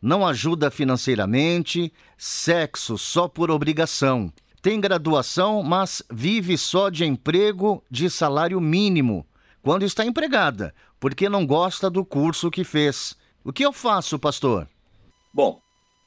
não 0.00 0.26
ajuda 0.26 0.70
financeiramente, 0.70 1.92
sexo 2.16 2.96
só 2.96 3.28
por 3.28 3.50
obrigação. 3.50 4.32
Tem 4.60 4.80
graduação, 4.80 5.62
mas 5.62 6.02
vive 6.10 6.58
só 6.58 6.88
de 6.88 7.04
emprego 7.04 7.82
de 7.90 8.10
salário 8.10 8.60
mínimo, 8.60 9.26
quando 9.62 9.84
está 9.84 10.04
empregada, 10.04 10.74
porque 10.98 11.28
não 11.28 11.46
gosta 11.46 11.88
do 11.88 12.04
curso 12.04 12.50
que 12.50 12.64
fez. 12.64 13.16
O 13.44 13.52
que 13.52 13.64
eu 13.64 13.72
faço, 13.72 14.18
pastor? 14.18 14.68
Bom, 15.32 15.60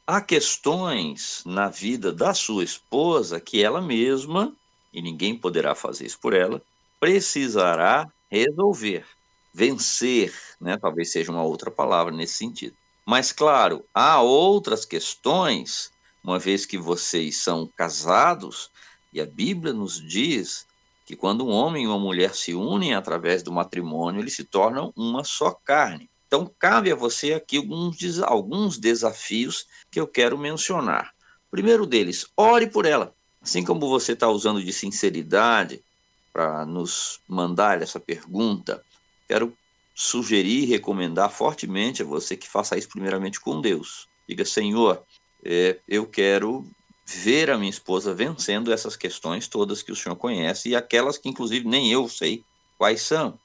há 0.06 0.22
questões 0.22 1.44
na 1.46 1.70
vida 1.70 2.12
da 2.12 2.34
sua 2.34 2.64
esposa 2.64 3.40
que 3.40 3.64
ela 3.64 3.82
mesma, 3.82 4.54
e 4.94 5.02
ninguém 5.02 5.36
poderá 5.36 5.74
fazer 5.74 6.06
isso 6.06 6.20
por 6.20 6.34
ela, 6.34 6.62
precisará 7.00 8.12
resolver, 8.30 9.06
vencer, 9.54 10.34
né? 10.60 10.78
Talvez 10.78 11.12
seja 11.12 11.32
uma 11.32 11.44
outra 11.44 11.72
palavra 11.72 12.14
nesse 12.14 12.36
sentido. 12.36 12.76
Mas, 13.06 13.32
claro, 13.32 13.84
há 13.94 14.22
outras 14.22 14.86
questões, 14.86 15.92
uma 16.24 16.38
vez 16.38 16.66
que 16.66 16.78
vocês 16.78 17.38
são 17.38 17.68
casados, 17.76 18.70
e 19.12 19.20
a 19.20 19.26
Bíblia 19.26 19.74
nos 19.74 20.00
diz 20.00 20.66
que 21.06 21.16
quando 21.16 21.46
um 21.46 21.52
homem 21.52 21.84
e 21.84 21.88
uma 21.88 22.00
mulher 22.00 22.34
se 22.36 22.54
unem 22.54 22.94
através 22.94 23.44
do 23.44 23.52
matrimônio, 23.52 24.22
eles 24.22 24.36
se 24.36 24.44
tornam 24.44 24.94
uma 24.96 25.24
só 25.24 25.52
carne. 25.52 26.10
Então, 26.28 26.50
cabe 26.58 26.92
a 26.92 26.96
você 26.96 27.34
aqui 27.34 27.58
alguns, 27.58 28.20
alguns 28.22 28.78
desafios 28.78 29.66
que 29.92 30.00
eu 30.00 30.08
quero 30.08 30.38
mencionar. 30.38 31.14
Primeiro 31.50 31.86
deles, 31.86 32.26
ore 32.38 32.68
por 32.68 32.86
ela. 32.86 33.14
Assim 33.42 33.66
como 33.66 33.90
você 33.90 34.14
está 34.14 34.30
usando 34.30 34.64
de 34.64 34.72
sinceridade 34.72 35.84
para 36.32 36.66
nos 36.66 37.20
mandar 37.28 37.82
essa 37.82 38.00
pergunta, 38.00 38.82
quero 39.28 39.54
sugerir 39.94 40.64
e 40.64 40.66
recomendar 40.66 41.30
fortemente 41.30 42.02
a 42.02 42.06
você 42.06 42.36
que 42.36 42.48
faça 42.48 42.78
isso 42.78 42.90
primeiramente 42.90 43.40
com 43.40 43.62
Deus. 43.62 44.08
Diga, 44.28 44.46
Senhor, 44.46 45.04
é, 45.44 45.80
eu 45.88 46.08
quero 46.08 46.66
ver 47.06 47.50
a 47.50 47.58
minha 47.58 47.70
esposa 47.70 48.14
vencendo 48.14 48.72
essas 48.72 48.96
questões 48.96 49.48
todas 49.48 49.84
que 49.84 49.92
o 49.92 49.96
Senhor 49.96 50.16
conhece 50.16 50.70
e 50.70 50.76
aquelas 50.76 51.18
que, 51.18 51.30
inclusive, 51.30 51.68
nem 51.68 51.92
eu 51.92 52.08
sei 52.08 52.44
quais 52.78 53.02
são. 53.02 53.38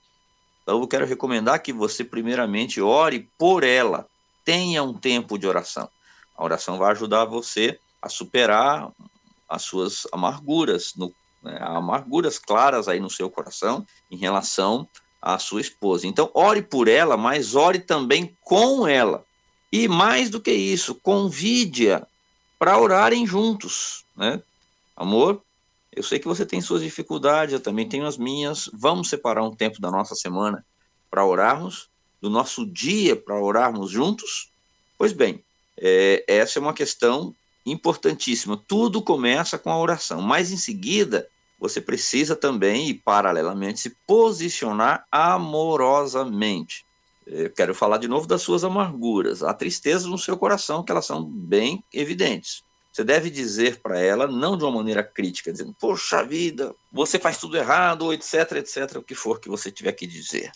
Então, 0.62 0.80
eu 0.80 0.88
quero 0.88 1.06
recomendar 1.06 1.62
que 1.62 1.72
você, 1.72 2.04
primeiramente, 2.04 2.80
ore 2.80 3.30
por 3.38 3.64
ela. 3.64 4.06
Tenha 4.44 4.82
um 4.82 4.94
tempo 4.94 5.38
de 5.38 5.46
oração. 5.46 5.88
A 6.36 6.44
oração 6.44 6.78
vai 6.78 6.92
ajudar 6.92 7.24
você 7.24 7.78
a 8.00 8.08
superar 8.08 8.92
as 9.48 9.62
suas 9.62 10.06
amarguras, 10.12 10.94
no, 10.96 11.12
né, 11.42 11.58
amarguras 11.60 12.38
claras 12.38 12.88
aí 12.88 13.00
no 13.00 13.10
seu 13.10 13.30
coração 13.30 13.86
em 14.10 14.16
relação 14.16 14.88
a 15.26 15.40
sua 15.40 15.60
esposa. 15.60 16.06
Então, 16.06 16.30
ore 16.32 16.62
por 16.62 16.86
ela, 16.86 17.16
mas 17.16 17.56
ore 17.56 17.80
também 17.80 18.36
com 18.42 18.86
ela. 18.86 19.24
E 19.72 19.88
mais 19.88 20.30
do 20.30 20.40
que 20.40 20.52
isso, 20.52 20.94
convide-a 20.94 22.06
para 22.56 22.78
orarem 22.78 23.26
juntos, 23.26 24.04
né? 24.16 24.40
Amor, 24.96 25.42
eu 25.90 26.04
sei 26.04 26.20
que 26.20 26.28
você 26.28 26.46
tem 26.46 26.60
suas 26.60 26.80
dificuldades, 26.80 27.52
eu 27.52 27.58
também 27.58 27.88
tenho 27.88 28.06
as 28.06 28.16
minhas. 28.16 28.70
Vamos 28.72 29.08
separar 29.08 29.42
um 29.42 29.52
tempo 29.52 29.80
da 29.80 29.90
nossa 29.90 30.14
semana 30.14 30.64
para 31.10 31.26
orarmos, 31.26 31.90
do 32.20 32.30
nosso 32.30 32.64
dia 32.64 33.16
para 33.16 33.36
orarmos 33.36 33.90
juntos? 33.90 34.52
Pois 34.96 35.12
bem, 35.12 35.42
é, 35.76 36.24
essa 36.28 36.60
é 36.60 36.62
uma 36.62 36.72
questão 36.72 37.34
importantíssima. 37.66 38.62
Tudo 38.68 39.02
começa 39.02 39.58
com 39.58 39.72
a 39.72 39.78
oração, 39.78 40.22
mas 40.22 40.52
em 40.52 40.56
seguida 40.56 41.28
você 41.58 41.80
precisa 41.80 42.36
também, 42.36 42.88
e 42.88 42.94
paralelamente, 42.94 43.80
se 43.80 43.96
posicionar 44.06 45.06
amorosamente. 45.10 46.84
Eu 47.26 47.50
quero 47.50 47.74
falar 47.74 47.98
de 47.98 48.06
novo 48.06 48.26
das 48.26 48.42
suas 48.42 48.62
amarguras, 48.62 49.42
a 49.42 49.52
tristeza 49.52 50.08
no 50.08 50.18
seu 50.18 50.36
coração, 50.36 50.84
que 50.84 50.92
elas 50.92 51.06
são 51.06 51.24
bem 51.24 51.82
evidentes. 51.92 52.62
Você 52.92 53.04
deve 53.04 53.28
dizer 53.28 53.80
para 53.82 54.00
ela, 54.00 54.26
não 54.26 54.56
de 54.56 54.64
uma 54.64 54.76
maneira 54.76 55.02
crítica, 55.02 55.52
dizendo, 55.52 55.74
poxa 55.78 56.24
vida, 56.24 56.74
você 56.90 57.18
faz 57.18 57.36
tudo 57.36 57.56
errado, 57.56 58.12
etc, 58.12 58.52
etc, 58.52 58.96
o 58.96 59.02
que 59.02 59.14
for 59.14 59.38
que 59.38 59.48
você 59.48 59.70
tiver 59.70 59.92
que 59.92 60.06
dizer. 60.06 60.50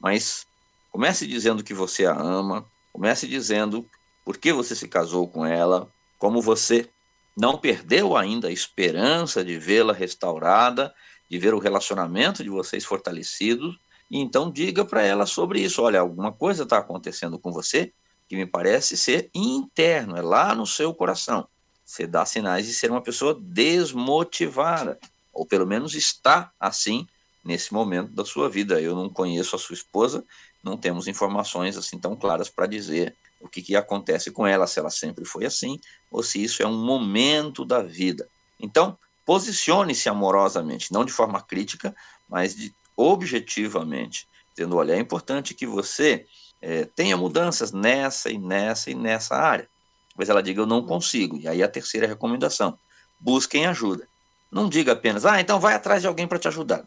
Mas 0.00 0.46
comece 0.90 1.26
dizendo 1.26 1.62
que 1.62 1.74
você 1.74 2.06
a 2.06 2.12
ama, 2.12 2.64
comece 2.92 3.28
dizendo 3.28 3.86
por 4.24 4.38
que 4.38 4.52
você 4.52 4.74
se 4.74 4.88
casou 4.88 5.28
com 5.28 5.44
ela, 5.44 5.88
como 6.18 6.40
você 6.40 6.88
não 7.36 7.58
perdeu 7.58 8.16
ainda 8.16 8.48
a 8.48 8.52
esperança 8.52 9.44
de 9.44 9.58
vê-la 9.58 9.92
restaurada, 9.92 10.94
de 11.28 11.38
ver 11.38 11.54
o 11.54 11.58
relacionamento 11.58 12.42
de 12.44 12.50
vocês 12.50 12.84
fortalecido, 12.84 13.74
e 14.10 14.18
então 14.18 14.50
diga 14.50 14.84
para 14.84 15.02
ela 15.02 15.26
sobre 15.26 15.60
isso. 15.60 15.82
Olha, 15.82 16.00
alguma 16.00 16.30
coisa 16.30 16.62
está 16.62 16.78
acontecendo 16.78 17.38
com 17.38 17.50
você 17.50 17.92
que 18.28 18.36
me 18.36 18.46
parece 18.46 18.96
ser 18.96 19.30
interno, 19.34 20.16
é 20.16 20.22
lá 20.22 20.54
no 20.54 20.66
seu 20.66 20.94
coração. 20.94 21.46
Você 21.84 22.06
dá 22.06 22.24
sinais 22.24 22.66
de 22.66 22.72
ser 22.72 22.90
uma 22.90 23.02
pessoa 23.02 23.38
desmotivada, 23.38 24.98
ou 25.32 25.44
pelo 25.44 25.66
menos 25.66 25.94
está 25.94 26.50
assim 26.58 27.06
nesse 27.44 27.74
momento 27.74 28.12
da 28.12 28.24
sua 28.24 28.48
vida. 28.48 28.80
Eu 28.80 28.94
não 28.94 29.10
conheço 29.10 29.54
a 29.54 29.58
sua 29.58 29.74
esposa, 29.74 30.24
não 30.64 30.76
temos 30.76 31.06
informações 31.06 31.76
assim 31.76 31.98
tão 31.98 32.16
claras 32.16 32.48
para 32.48 32.66
dizer 32.66 33.14
o 33.40 33.48
que, 33.48 33.60
que 33.60 33.76
acontece 33.76 34.30
com 34.30 34.46
ela, 34.46 34.66
se 34.66 34.78
ela 34.78 34.90
sempre 34.90 35.24
foi 35.24 35.44
assim, 35.44 35.78
ou 36.10 36.22
se 36.22 36.42
isso 36.42 36.62
é 36.62 36.66
um 36.66 36.82
momento 36.82 37.64
da 37.64 37.82
vida. 37.82 38.26
Então, 38.58 38.96
posicione-se 39.26 40.08
amorosamente, 40.08 40.92
não 40.92 41.04
de 41.04 41.12
forma 41.12 41.42
crítica, 41.42 41.94
mas 42.28 42.54
de, 42.54 42.74
objetivamente, 42.96 44.26
dizendo: 44.56 44.76
olha, 44.76 44.94
é 44.94 44.98
importante 44.98 45.54
que 45.54 45.66
você 45.66 46.26
é, 46.62 46.86
tenha 46.86 47.16
mudanças 47.16 47.70
nessa 47.70 48.30
e 48.30 48.38
nessa 48.38 48.90
e 48.90 48.94
nessa 48.94 49.36
área. 49.36 49.68
Mas 50.16 50.30
ela 50.30 50.42
diga: 50.42 50.62
eu 50.62 50.66
não 50.66 50.86
consigo. 50.86 51.36
E 51.36 51.46
aí 51.46 51.62
a 51.62 51.68
terceira 51.68 52.06
recomendação: 52.06 52.78
busquem 53.20 53.66
ajuda. 53.66 54.08
Não 54.50 54.68
diga 54.68 54.92
apenas: 54.92 55.26
ah, 55.26 55.38
então 55.38 55.60
vai 55.60 55.74
atrás 55.74 56.00
de 56.00 56.08
alguém 56.08 56.26
para 56.26 56.38
te 56.38 56.48
ajudar. 56.48 56.86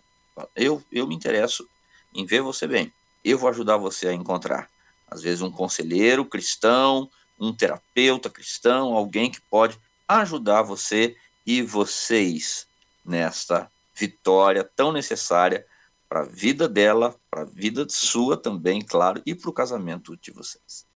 Eu, 0.56 0.84
eu 0.92 1.06
me 1.08 1.16
interesso 1.16 1.68
em 2.14 2.26
ver 2.26 2.42
você 2.42 2.66
bem. 2.66 2.92
Eu 3.24 3.38
vou 3.38 3.50
ajudar 3.50 3.78
você 3.78 4.08
a 4.08 4.14
encontrar 4.14 4.70
às 5.10 5.22
vezes 5.22 5.42
um 5.42 5.52
conselheiro 5.52 6.26
cristão, 6.26 7.10
um 7.40 7.54
terapeuta 7.54 8.30
cristão, 8.30 8.94
alguém 8.94 9.32
que 9.32 9.42
pode 9.42 9.80
ajudar 10.08 10.62
você 10.62 11.16
e 11.46 11.62
vocês 11.62 12.68
nesta 13.06 13.72
vitória 13.96 14.64
tão 14.76 14.92
necessária 14.92 15.66
para 16.10 16.22
a 16.22 16.26
vida 16.26 16.68
dela, 16.68 17.16
para 17.30 17.42
a 17.42 17.46
vida 17.46 17.86
sua 17.90 18.38
também, 18.38 18.82
claro, 18.82 19.22
e 19.26 19.34
para 19.34 19.50
o 19.50 19.54
casamento 19.54 20.16
de 20.18 20.32
vocês. 20.32 20.86